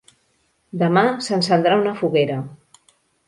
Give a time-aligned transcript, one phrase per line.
[0.83, 2.39] Demà s'encendrà una foguera.